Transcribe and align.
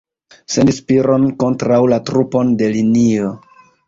Sendi 0.51 0.71
Spiro'n 0.77 1.27
kontraŭ 1.43 1.77
la 1.91 1.99
trupon 2.11 2.55
de 2.63 2.71
linio! 2.77 3.29